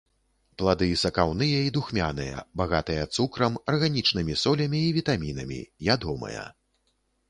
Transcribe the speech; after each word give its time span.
Плады 0.61 0.87
сакаўныя 1.01 1.59
і 1.65 1.73
духмяныя, 1.75 2.41
багатыя 2.63 3.03
цукрам, 3.15 3.61
арганічнымі 3.75 4.33
солямі 4.47 4.85
і 4.91 4.93
вітамінамі, 5.01 5.65
ядомыя. 5.97 6.53